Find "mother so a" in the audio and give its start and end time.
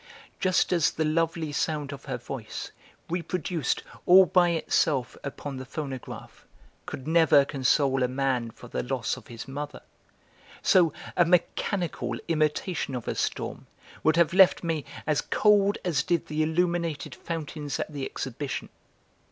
9.47-11.23